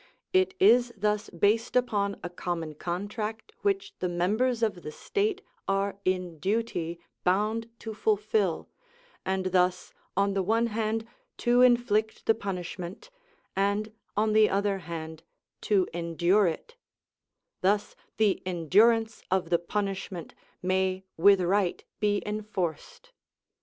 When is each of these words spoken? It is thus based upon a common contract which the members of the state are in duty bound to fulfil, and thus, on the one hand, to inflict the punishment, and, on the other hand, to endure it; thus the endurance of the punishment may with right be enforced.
It 0.33 0.55
is 0.59 0.91
thus 0.97 1.29
based 1.29 1.75
upon 1.75 2.19
a 2.23 2.29
common 2.31 2.73
contract 2.73 3.51
which 3.61 3.93
the 3.99 4.09
members 4.09 4.63
of 4.63 4.81
the 4.81 4.91
state 4.91 5.43
are 5.67 5.99
in 6.03 6.39
duty 6.39 6.99
bound 7.23 7.69
to 7.81 7.93
fulfil, 7.93 8.67
and 9.27 9.51
thus, 9.51 9.93
on 10.17 10.33
the 10.33 10.41
one 10.41 10.65
hand, 10.73 11.05
to 11.45 11.61
inflict 11.61 12.25
the 12.25 12.33
punishment, 12.33 13.11
and, 13.55 13.93
on 14.17 14.33
the 14.33 14.49
other 14.49 14.79
hand, 14.79 15.21
to 15.69 15.87
endure 15.93 16.47
it; 16.47 16.75
thus 17.61 17.95
the 18.17 18.41
endurance 18.43 19.21
of 19.29 19.51
the 19.51 19.59
punishment 19.59 20.33
may 20.63 21.03
with 21.15 21.41
right 21.41 21.83
be 21.99 22.23
enforced. 22.25 23.11